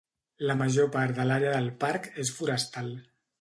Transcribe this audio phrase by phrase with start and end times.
[0.51, 2.91] La major part de l'àrea del parc és forestal.